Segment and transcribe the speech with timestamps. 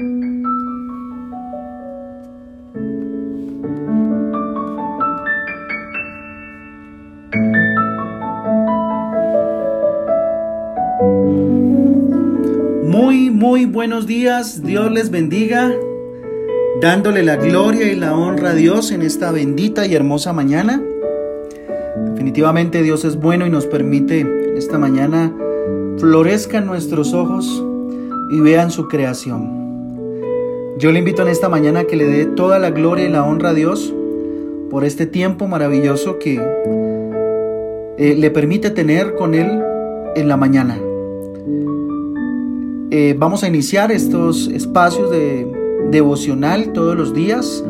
[0.00, 0.16] Muy,
[13.30, 14.62] muy buenos días.
[14.62, 15.70] Dios les bendiga.
[16.80, 20.82] Dándole la gloria y la honra a Dios en esta bendita y hermosa mañana.
[22.12, 25.36] Definitivamente Dios es bueno y nos permite esta mañana
[25.98, 27.62] florezcan nuestros ojos
[28.30, 29.59] y vean su creación.
[30.80, 33.22] Yo le invito en esta mañana a que le dé toda la gloria y la
[33.22, 33.92] honra a Dios
[34.70, 36.40] por este tiempo maravilloso que
[37.98, 39.62] eh, le permite tener con Él
[40.16, 40.78] en la mañana.
[42.90, 45.46] Eh, vamos a iniciar estos espacios de
[45.90, 47.62] devocional todos los días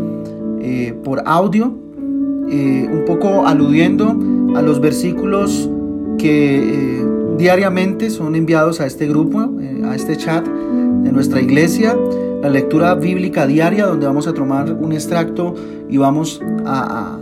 [0.60, 4.16] eh, por audio, un poco aludiendo
[4.54, 5.68] a los versículos
[6.16, 7.04] que
[7.38, 9.50] diariamente son enviados a este grupo,
[9.84, 11.96] a este chat de nuestra iglesia,
[12.42, 15.54] la lectura bíblica diaria donde vamos a tomar un extracto
[15.88, 17.18] y vamos a,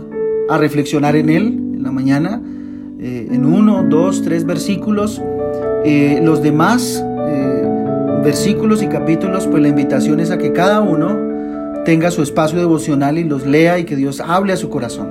[0.49, 1.43] a reflexionar en él
[1.79, 2.41] en la mañana,
[2.99, 5.21] en uno, dos, tres versículos.
[6.21, 7.03] los demás
[8.23, 11.17] versículos y capítulos, pues la invitación es a que cada uno
[11.85, 15.09] tenga su espacio devocional y los lea y que Dios hable a su corazón.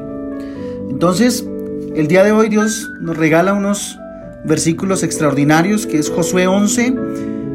[0.90, 1.46] Entonces,
[1.94, 3.98] el día de hoy Dios nos regala unos
[4.44, 6.94] versículos extraordinarios que es Josué 11,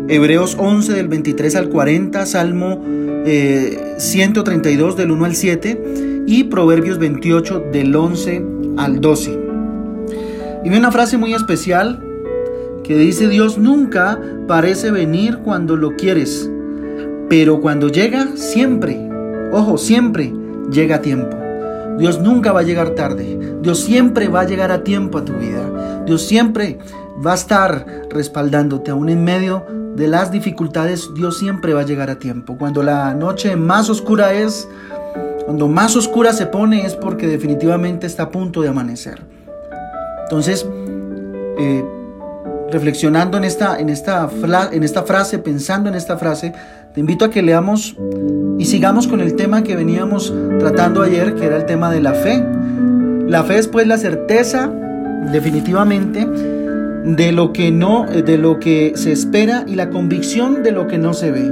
[0.07, 2.81] Hebreos 11 del 23 al 40, Salmo
[3.97, 8.45] 132 eh, del 1 al 7 y Proverbios 28 del 11
[8.77, 9.39] al 12.
[10.65, 12.01] Y una frase muy especial
[12.83, 16.49] que dice Dios nunca parece venir cuando lo quieres,
[17.29, 18.99] pero cuando llega, siempre,
[19.51, 20.33] ojo, siempre
[20.69, 21.37] llega a tiempo.
[21.97, 25.33] Dios nunca va a llegar tarde, Dios siempre va a llegar a tiempo a tu
[25.33, 26.79] vida, Dios siempre
[27.25, 32.09] va a estar respaldándote aún en medio de las dificultades, Dios siempre va a llegar
[32.09, 32.57] a tiempo.
[32.57, 34.67] Cuando la noche más oscura es,
[35.45, 39.21] cuando más oscura se pone es porque definitivamente está a punto de amanecer.
[40.23, 40.67] Entonces,
[41.59, 41.85] eh,
[42.71, 44.29] reflexionando en esta, en, esta,
[44.71, 46.53] en esta frase, pensando en esta frase,
[46.93, 47.95] te invito a que leamos
[48.57, 52.13] y sigamos con el tema que veníamos tratando ayer, que era el tema de la
[52.13, 52.43] fe.
[53.27, 54.71] La fe es pues la certeza,
[55.31, 56.27] definitivamente,
[57.03, 60.97] de lo que no, de lo que se espera y la convicción de lo que
[60.97, 61.51] no se ve.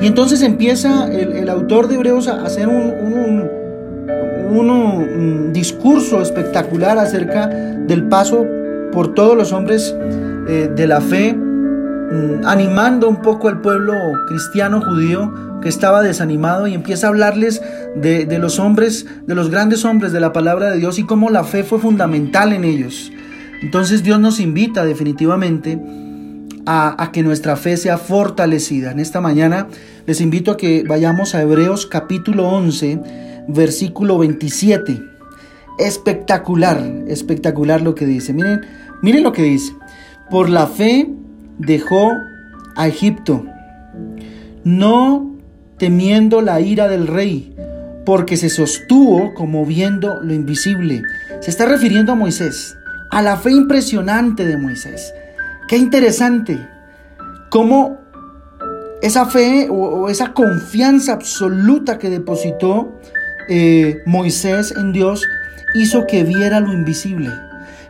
[0.00, 2.92] Y entonces empieza el, autor de Hebreos a hacer un,
[4.50, 8.44] un, discurso espectacular acerca del paso
[8.92, 9.94] por todos los hombres
[10.48, 13.94] eh, de la fe, mm, animando un poco al pueblo
[14.28, 15.32] cristiano judío
[15.62, 17.62] que estaba desanimado y empieza a hablarles
[17.96, 21.44] de, los hombres, de los grandes hombres de la palabra de Dios y cómo la
[21.44, 23.10] fe fue fundamental en ellos.
[23.62, 25.78] Entonces Dios nos invita definitivamente
[26.66, 28.90] a, que nuestra fe sea fortalecida.
[28.90, 29.68] En esta mañana
[30.06, 35.00] les invito a que vayamos a Hebreos capítulo 11, versículo 27.
[35.78, 38.32] Espectacular, espectacular lo que dice.
[38.32, 38.62] Miren,
[39.02, 39.72] miren lo que dice.
[40.30, 41.08] Por la fe
[41.58, 42.10] dejó
[42.76, 43.46] a Egipto,
[44.64, 45.36] no
[45.78, 47.54] temiendo la ira del rey,
[48.04, 51.02] porque se sostuvo como viendo lo invisible.
[51.40, 52.76] Se está refiriendo a Moisés,
[53.10, 55.12] a la fe impresionante de Moisés.
[55.68, 56.58] Qué interesante
[57.50, 58.00] cómo
[59.02, 62.98] esa fe o, esa confianza absoluta que depositó
[63.48, 65.22] eh, Moisés en Dios
[65.74, 67.30] hizo que viera lo invisible,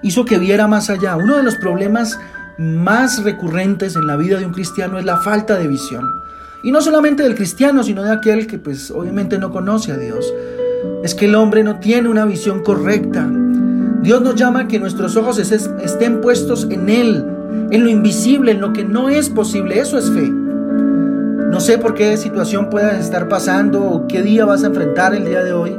[0.03, 1.17] hizo que viera más allá.
[1.17, 2.19] Uno de los problemas
[2.59, 6.05] más recurrentes en la vida de un cristiano es la falta de visión.
[6.63, 10.33] Y no solamente del cristiano, sino de aquel que pues obviamente no conoce a Dios.
[11.05, 13.29] Es que el hombre no tiene una visión correcta.
[14.03, 17.25] Dios nos llama a que nuestros ojos estén puestos en Él,
[17.71, 19.81] en lo invisible, en lo que no es posible.
[19.81, 20.31] Eso es fe.
[20.31, 25.25] No sé por qué situación puedas estar pasando o qué día vas a enfrentar el
[25.25, 25.79] día de hoy.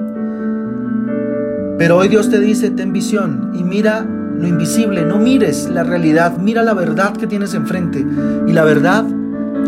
[1.77, 4.05] Pero hoy Dios te dice, ten visión y mira
[4.35, 8.05] lo invisible, no mires la realidad, mira la verdad que tienes enfrente.
[8.47, 9.05] Y la verdad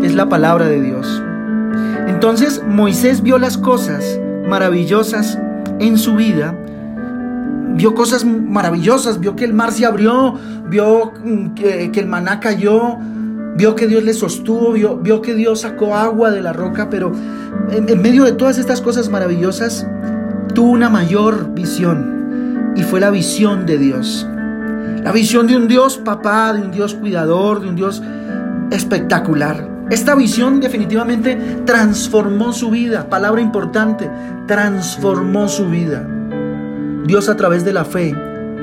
[0.02, 1.22] es la palabra de Dios.
[2.08, 4.18] Entonces Moisés vio las cosas
[4.48, 5.38] maravillosas
[5.78, 6.54] en su vida,
[7.74, 10.34] vio cosas maravillosas, vio que el mar se abrió,
[10.68, 12.96] vio mm, que, el maná cayó,
[13.56, 17.12] vio que Dios le sostuvo, vio, vio, que Dios sacó agua de la roca, pero
[17.70, 19.86] en medio de todas estas cosas maravillosas,
[20.54, 24.26] tuvo una mayor visión y fue la visión de Dios.
[25.02, 28.02] La visión de un Dios papá, de un Dios cuidador, de un Dios
[28.70, 29.68] espectacular.
[29.90, 33.08] Esta visión definitivamente transformó su vida.
[33.08, 34.10] Palabra importante,
[34.46, 36.06] transformó su vida.
[37.06, 38.14] Dios a través de la fe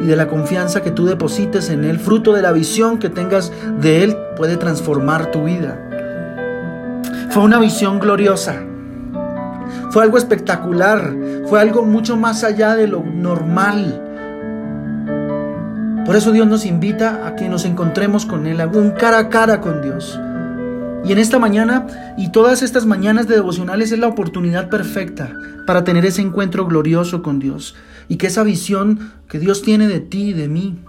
[0.01, 3.51] y de la confianza que tú deposites en Él, fruto de la visión que tengas
[3.79, 5.79] de Él, puede transformar tu vida.
[7.31, 8.63] Fue una visión gloriosa.
[9.91, 11.13] Fue algo espectacular.
[11.47, 14.03] Fue algo mucho más allá de lo normal.
[16.05, 19.59] Por eso Dios nos invita a que nos encontremos con Él, un cara a cara
[19.59, 20.19] con Dios.
[21.03, 21.87] Y en esta mañana
[22.17, 25.31] y todas estas mañanas de devocionales es la oportunidad perfecta
[25.65, 27.75] para tener ese encuentro glorioso con Dios
[28.07, 30.83] y que esa visión que Dios tiene de ti de mí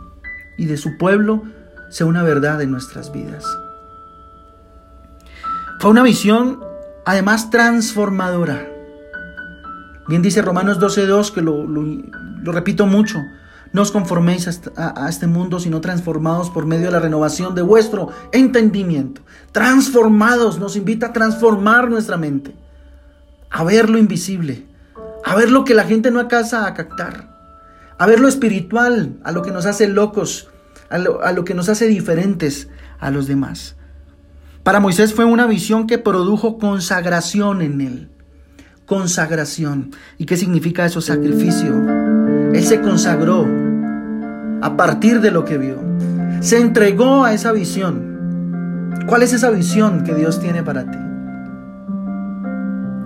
[0.56, 1.42] y de su pueblo
[1.90, 3.44] sea una verdad en nuestras vidas.
[5.80, 6.60] Fue una visión
[7.04, 8.68] además transformadora.
[10.08, 13.18] Bien dice Romanos 12.2, que lo, lo repito mucho,
[13.72, 18.08] no os conforméis a, este mundo, sino transformados por medio de la renovación de vuestro
[18.32, 19.20] entendimiento.
[19.52, 22.54] Transformados, nos invita a transformar nuestra mente,
[23.50, 24.66] a ver lo invisible,
[25.28, 27.36] a ver lo que la gente no alcanza a captar,
[27.98, 30.48] a ver lo espiritual, a lo que nos hace locos,
[30.90, 33.76] a lo, a lo que nos hace diferentes a los demás.
[34.62, 38.10] Para Moisés fue una visión que produjo consagración en él.
[38.86, 39.90] Consagración.
[40.16, 41.00] ¿Y qué significa eso?
[41.00, 41.74] Sacrificio
[42.52, 43.46] él se consagró
[44.62, 45.78] a partir de lo que vio.
[46.40, 48.96] Se entregó a esa visión.
[49.06, 50.98] ¿Cuál es esa visión que Dios tiene para ti?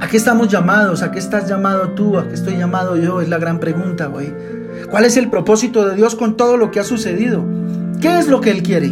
[0.03, 1.01] ¿A qué estamos llamados?
[1.05, 2.19] ¿A qué estás llamado tú?
[2.19, 3.21] ¿A qué estoy llamado yo?
[3.21, 4.35] Es la gran pregunta hoy.
[4.91, 7.45] ¿Cuál es el propósito de Dios con todo lo que ha sucedido?
[8.01, 8.89] ¿Qué es lo que Él quiere?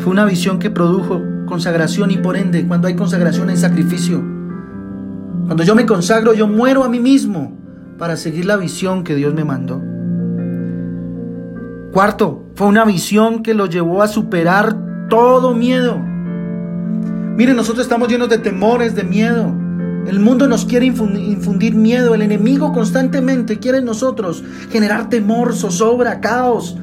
[0.00, 4.18] Fue una visión que produjo consagración y por ende, cuando hay consagración hay sacrificio.
[5.46, 7.56] Cuando yo me consagro, yo muero a mí mismo
[7.96, 9.80] para seguir la visión que Dios me mandó.
[11.94, 14.76] Cuarto, fue una visión que lo llevó a superar
[15.08, 16.07] todo miedo.
[17.38, 19.54] Miren, nosotros estamos llenos de temores, de miedo.
[20.08, 22.12] El mundo nos quiere infundir miedo.
[22.16, 24.42] El enemigo constantemente quiere en nosotros
[24.72, 26.76] generar temor, zozobra, caos,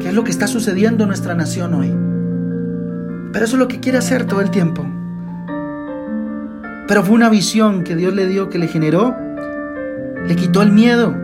[0.00, 1.94] que es lo que está sucediendo en nuestra nación hoy.
[3.32, 4.84] Pero eso es lo que quiere hacer todo el tiempo.
[6.88, 9.14] Pero fue una visión que Dios le dio, que le generó
[10.26, 11.14] le quitó el miedo.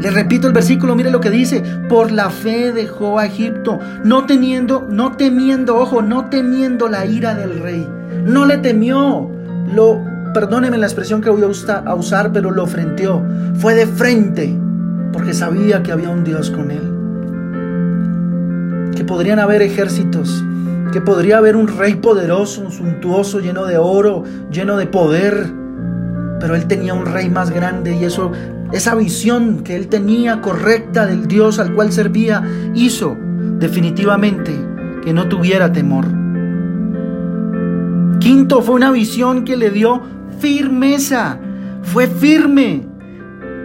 [0.00, 4.26] Le repito el versículo, mire lo que dice, por la fe dejó a Egipto, no
[4.26, 7.88] teniendo, no temiendo, ojo, no temiendo la ira del rey.
[8.24, 9.30] No le temió,
[9.72, 10.02] lo,
[10.34, 13.22] perdóneme la expresión que voy a usar, pero lo frenteó.
[13.54, 14.54] Fue de frente,
[15.12, 16.92] porque sabía que había un Dios con él.
[18.94, 20.44] Que podrían haber ejércitos,
[20.92, 25.66] que podría haber un rey poderoso, suntuoso, lleno de oro, lleno de poder
[26.38, 28.32] pero él tenía un rey más grande y eso,
[28.72, 32.42] esa visión que él tenía correcta del Dios al cual servía,
[32.74, 33.16] hizo
[33.58, 34.52] definitivamente
[35.04, 36.06] que no tuviera temor.
[38.18, 40.02] Quinto, fue una visión que le dio
[40.40, 41.38] firmeza,
[41.82, 42.86] fue firme.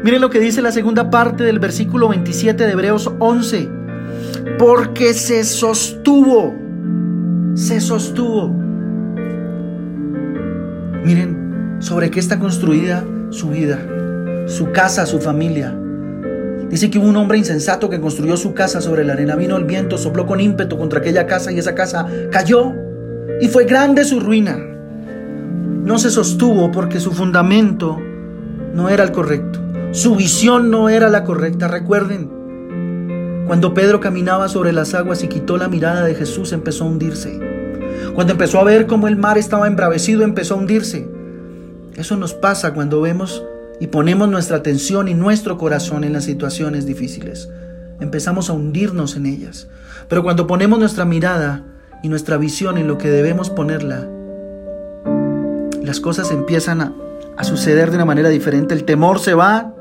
[0.03, 3.69] Miren lo que dice la segunda parte del versículo 27 de Hebreos 11.
[4.57, 6.53] Porque se sostuvo,
[7.55, 8.49] se sostuvo.
[11.03, 13.79] Miren, sobre qué está construida su vida,
[14.51, 15.75] su casa, su familia.
[16.69, 19.35] Dice que hubo un hombre insensato que construyó su casa sobre la arena.
[19.35, 22.73] Vino el viento, sopló con ímpetu contra aquella casa y esa casa cayó
[23.41, 24.57] y fue grande su ruina.
[24.57, 27.97] No se sostuvo porque su fundamento
[28.73, 29.59] no era el correcto.
[29.91, 31.67] Su visión no era la correcta.
[31.67, 32.29] Recuerden,
[33.47, 37.39] cuando Pedro caminaba sobre las aguas y quitó la mirada de Jesús, empezó a hundirse.
[38.13, 41.09] Cuando empezó a ver cómo el mar estaba embravecido, empezó a hundirse.
[41.95, 43.43] Eso nos pasa cuando vemos
[43.79, 47.49] y ponemos nuestra atención y nuestro corazón en las situaciones difíciles.
[47.99, 49.67] Empezamos a hundirnos en ellas.
[50.07, 51.63] Pero cuando ponemos nuestra mirada
[52.03, 54.07] y nuestra visión en lo que debemos ponerla,
[55.83, 56.93] las cosas empiezan a,
[57.43, 58.75] suceder de una manera diferente.
[58.75, 59.73] El temor se va,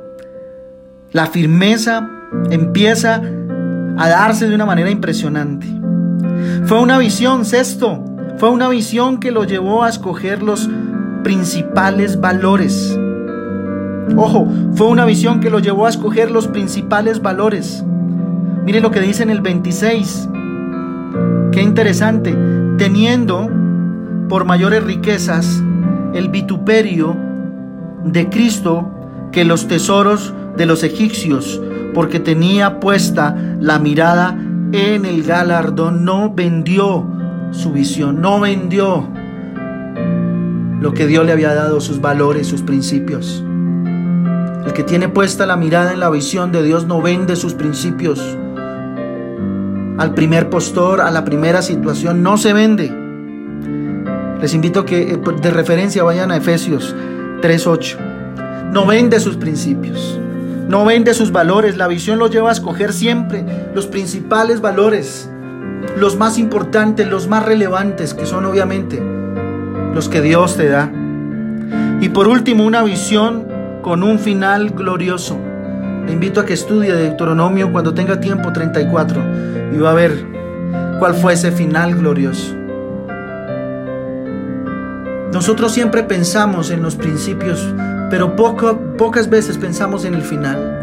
[1.12, 2.09] la firmeza
[2.50, 3.20] empieza
[3.99, 5.66] a darse de una manera impresionante.
[6.64, 8.02] Fue una visión, sexto,
[8.38, 10.70] fue una visión que lo llevó a escoger los
[11.23, 12.99] principales valores.
[14.16, 17.84] Ojo, fue una visión que lo llevó a escoger los principales valores.
[18.64, 20.28] Mire lo que dice en el 26.
[21.52, 22.36] Qué interesante.
[22.78, 23.48] Teniendo
[24.28, 25.62] por mayores riquezas
[26.14, 27.16] el vituperio
[28.04, 28.90] de Cristo
[29.32, 31.60] que los tesoros de los egipcios,
[31.94, 34.36] porque tenía puesta la mirada
[34.72, 36.04] en el galardón.
[36.04, 37.06] No vendió
[37.52, 39.08] su visión, no vendió
[40.80, 43.44] lo que Dios le había dado, sus valores, sus principios.
[44.66, 48.20] El que tiene puesta la mirada en la visión de Dios no vende sus principios.
[49.98, 52.94] Al primer postor, a la primera situación, no se vende.
[54.40, 56.94] Les invito a que eh, de referencia vayan a Efesios
[57.42, 58.70] 3.8.
[58.72, 60.18] No vende sus principios.
[60.68, 61.76] No vende sus valores.
[61.76, 65.30] La visión los lleva a escoger siempre los principales valores
[65.96, 69.02] los más importantes, los más relevantes, que son obviamente
[69.94, 70.90] los que Dios te da.
[72.00, 73.46] Y por último, una visión
[73.82, 75.38] con un final glorioso.
[76.06, 79.22] Le invito a que estudie Deuteronomio cuando tenga tiempo 34
[79.72, 80.26] y va a ver
[80.99, 82.54] cuál fue ese final glorioso.
[85.32, 87.72] Nosotros siempre pensamos en los principios,
[88.10, 90.76] pero pocas veces pensamos en el final.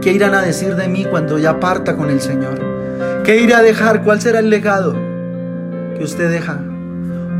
[0.00, 2.60] ¿Qué irán a decir de mí cuando ya parta con el Señor?
[3.24, 4.02] ¿Qué iré a dejar?
[4.02, 4.94] ¿Cuál será el legado
[5.96, 6.60] que usted deja?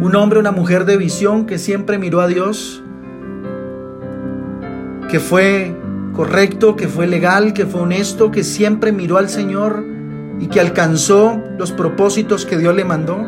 [0.00, 2.82] Un hombre, una mujer de visión que siempre miró a Dios,
[5.08, 5.74] que fue
[6.14, 9.84] correcto, que fue legal, que fue honesto, que siempre miró al Señor
[10.40, 13.18] y que alcanzó los propósitos que Dios le mandó.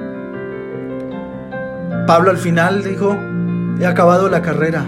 [2.06, 3.16] Pablo al final dijo,
[3.80, 4.84] he acabado la carrera.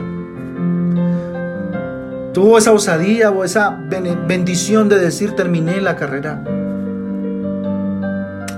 [2.32, 3.78] Tuvo esa osadía o esa
[4.26, 6.42] bendición de decir, terminé la carrera.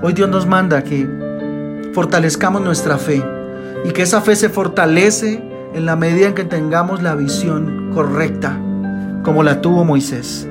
[0.02, 1.08] Hoy Dios nos manda que
[1.92, 3.22] fortalezcamos nuestra fe
[3.84, 5.42] y que esa fe se fortalece
[5.74, 8.58] en la medida en que tengamos la visión correcta
[9.22, 10.48] como la tuvo Moisés.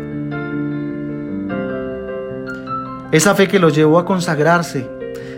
[3.12, 4.90] Esa fe que lo llevó a consagrarse,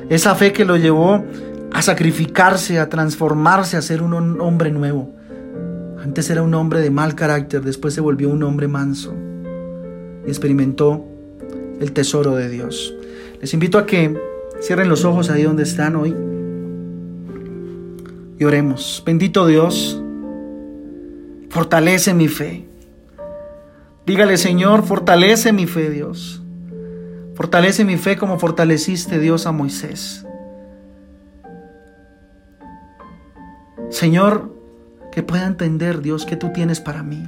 [0.10, 1.24] esa fe que lo llevó
[1.72, 5.12] a sacrificarse, a transformarse, a ser un hombre nuevo.
[6.04, 9.16] Antes era un hombre de mal carácter, después se volvió un hombre manso
[10.26, 11.04] y experimentó
[11.80, 12.94] el tesoro de Dios.
[13.42, 14.16] Les invito a que
[14.62, 16.16] cierren los ojos ahí donde están hoy
[18.40, 19.04] y oremos.
[19.06, 20.02] Bendito Dios,
[21.50, 22.66] fortalece mi fe.
[24.06, 26.42] Dígale, Señor, fortalece mi fe, Dios.
[27.36, 30.26] Fortalece mi fe como fortaleciste, Dios, a Moisés.
[33.90, 34.54] Señor,
[35.12, 37.24] que pueda entender, Dios, que tú tienes para mí.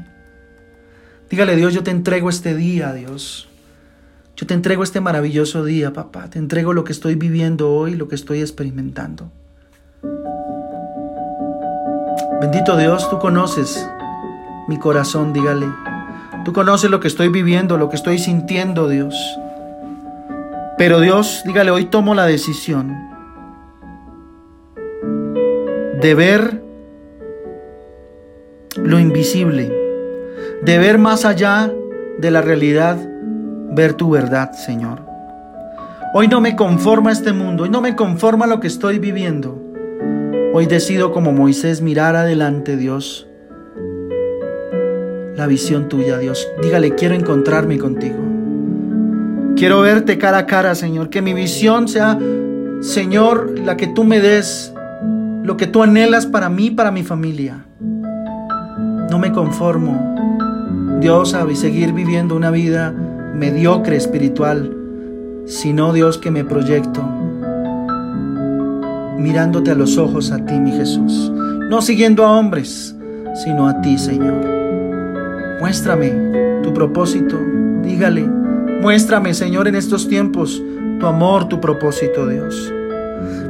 [1.30, 3.48] Dígale, Dios, yo te entrego este día, Dios.
[4.36, 6.30] Yo te entrego este maravilloso día, papá.
[6.30, 9.32] Te entrego lo que estoy viviendo hoy, lo que estoy experimentando.
[12.42, 13.90] Bendito Dios, tú conoces
[14.68, 15.68] mi corazón, dígale.
[16.44, 19.16] Tú conoces lo que estoy viviendo, lo que estoy sintiendo, Dios.
[20.78, 22.94] Pero Dios, dígale, hoy tomo la decisión
[26.02, 26.62] de ver
[28.76, 29.74] lo invisible,
[30.62, 31.72] de ver más allá
[32.20, 32.98] de la realidad,
[33.72, 35.02] ver tu verdad, Señor.
[36.14, 39.65] Hoy no me conforma este mundo, hoy no me conforma lo que estoy viviendo.
[40.58, 43.28] Hoy decido como Moisés mirar adelante, Dios,
[45.36, 46.48] la visión tuya, Dios.
[46.64, 48.16] Dígale, quiero encontrarme contigo.
[49.58, 51.10] Quiero verte cara a cara, Señor.
[51.10, 52.18] Que mi visión sea,
[52.80, 54.74] Señor, la que tú me des,
[55.44, 57.66] lo que tú anhelas para mí, para mi familia.
[59.12, 60.16] No me conformo,
[61.02, 64.74] Dios, a seguir viviendo una vida mediocre espiritual,
[65.48, 67.25] sino Dios que me proyecto
[69.18, 71.32] mirándote a los ojos a ti, mi Jesús.
[71.70, 72.96] No siguiendo a hombres,
[73.44, 74.46] sino a ti, Señor.
[75.60, 77.38] Muéstrame tu propósito.
[77.84, 78.24] Dígale,
[78.82, 80.62] muéstrame, Señor, en estos tiempos
[81.00, 82.74] tu amor, tu propósito, Dios.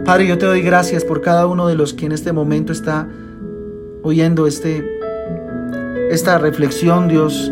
[0.03, 3.07] Padre, yo te doy gracias por cada uno de los que en este momento está
[4.03, 4.85] oyendo este,
[6.11, 7.51] esta reflexión, Dios.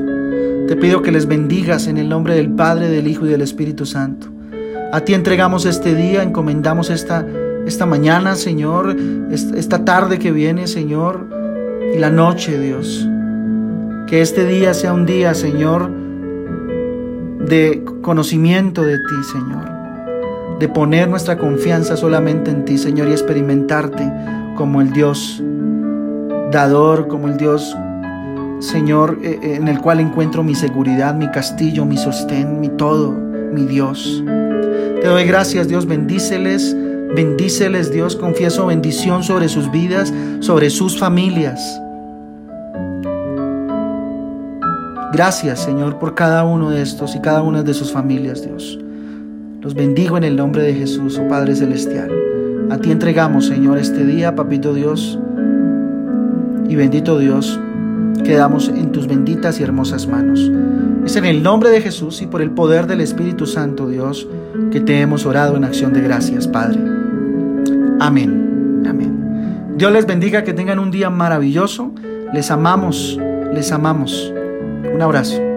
[0.67, 3.86] Te pido que les bendigas en el nombre del Padre, del Hijo y del Espíritu
[3.86, 4.27] Santo.
[4.91, 7.25] A ti entregamos este día, encomendamos esta,
[7.65, 8.96] esta mañana, Señor,
[9.32, 11.27] esta tarde que viene, Señor,
[11.96, 13.08] y la noche, Dios.
[14.08, 15.89] Que este día sea un día, Señor,
[17.48, 19.72] de conocimiento de ti, Señor.
[20.60, 24.12] De poner nuestra confianza solamente en ti, Señor, y experimentarte
[24.55, 25.41] como el Dios
[26.51, 27.75] dador, como el Dios,
[28.60, 33.12] Señor, eh, eh, en el cual encuentro mi seguridad, mi castillo, mi sostén, mi todo,
[33.12, 34.24] mi Dios.
[34.25, 36.75] Te doy gracias, Dios, bendíceles,
[37.15, 41.60] bendíceles, Dios, confieso bendición sobre sus vidas, sobre sus familias.
[45.13, 48.79] Gracias, Señor, por cada uno de estos y cada una de sus familias, Dios.
[49.62, 52.12] Los bendigo en el nombre de Jesús, oh Padre Celestial.
[52.72, 55.20] A ti entregamos, Señor, este día, Papito Dios.
[56.67, 57.60] Y bendito Dios,
[58.24, 60.51] quedamos en tus benditas y hermosas manos.
[61.05, 64.27] Es en el nombre de Jesús y por el poder del Espíritu Santo, Dios,
[64.72, 66.93] que te hemos orado en acción de gracias, Padre.
[68.04, 68.84] Amén.
[68.86, 69.76] Amén.
[69.78, 71.94] Dios les bendiga, que tengan un día maravilloso.
[72.34, 73.18] Les amamos,
[73.54, 74.34] les amamos.
[74.94, 75.53] Un abrazo.